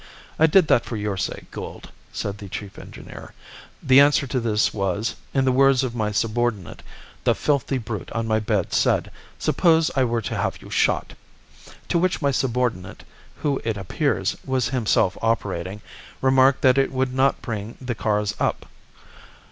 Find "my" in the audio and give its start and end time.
5.93-6.11, 8.25-8.39, 12.19-12.31